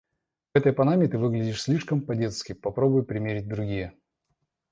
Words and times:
В 0.51 0.57
этой 0.57 0.73
панаме 0.73 1.07
ты 1.07 1.19
выглядишь 1.19 1.61
слишком 1.61 2.01
по-детски. 2.01 2.53
Попробуй 2.53 3.03
примерить 3.05 3.47
другие. 3.47 3.93